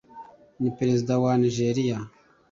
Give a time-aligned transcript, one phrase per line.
[0.61, 1.97] ni perezida wa Nigeria